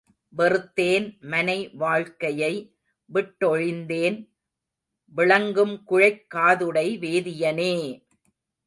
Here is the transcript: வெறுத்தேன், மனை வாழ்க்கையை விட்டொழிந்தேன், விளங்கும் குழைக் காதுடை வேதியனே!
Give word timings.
வெறுத்தேன், 0.37 1.19
மனை 1.21 1.69
வாழ்க்கையை 1.73 2.51
விட்டொழிந்தேன், 3.09 4.17
விளங்கும் 5.15 5.83
குழைக் 5.87 6.25
காதுடை 6.35 6.87
வேதியனே! 6.99 7.73